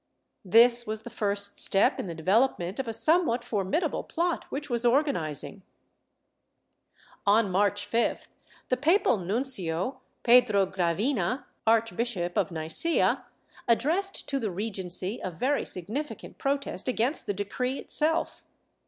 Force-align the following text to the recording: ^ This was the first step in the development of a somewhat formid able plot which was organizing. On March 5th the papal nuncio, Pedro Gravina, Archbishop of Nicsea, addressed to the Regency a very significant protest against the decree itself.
^ 0.47 0.51
This 0.51 0.87
was 0.87 1.03
the 1.03 1.11
first 1.11 1.59
step 1.59 1.99
in 1.99 2.07
the 2.07 2.15
development 2.15 2.79
of 2.79 2.87
a 2.87 2.91
somewhat 2.91 3.41
formid 3.43 3.83
able 3.83 4.01
plot 4.03 4.45
which 4.49 4.67
was 4.67 4.83
organizing. 4.83 5.61
On 7.27 7.51
March 7.51 7.87
5th 7.87 8.25
the 8.69 8.77
papal 8.77 9.19
nuncio, 9.19 10.01
Pedro 10.23 10.65
Gravina, 10.65 11.45
Archbishop 11.67 12.35
of 12.35 12.49
Nicsea, 12.49 13.25
addressed 13.67 14.27
to 14.27 14.39
the 14.39 14.49
Regency 14.49 15.19
a 15.23 15.29
very 15.29 15.63
significant 15.65 16.39
protest 16.39 16.87
against 16.87 17.27
the 17.27 17.33
decree 17.35 17.77
itself. 17.77 18.43